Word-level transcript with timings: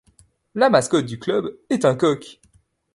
La 0.55 0.71
mascotte 0.71 1.05
du 1.05 1.19
club 1.19 1.59
est 1.69 1.85
un 1.85 1.93
coq. 1.95 2.39